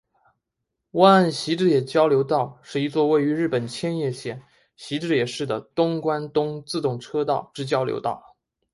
[0.93, 4.41] 湾岸习志野交流道是一座位于日本千叶县
[4.75, 8.35] 习志野市的东关东自动车道之交流道。